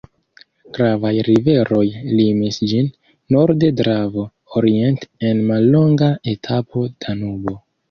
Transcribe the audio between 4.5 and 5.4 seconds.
oriente